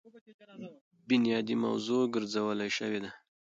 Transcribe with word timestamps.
بنيادي 1.07 1.55
موضوع 1.65 2.01
ګرځولے 2.13 2.67
شوې 2.77 2.99
ده. 3.03 3.11